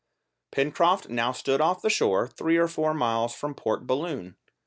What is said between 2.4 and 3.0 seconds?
or four